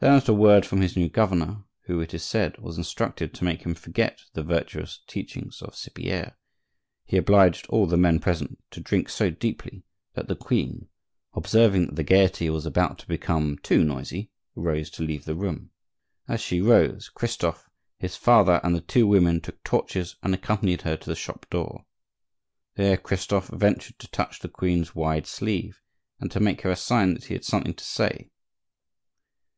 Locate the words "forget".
3.74-4.24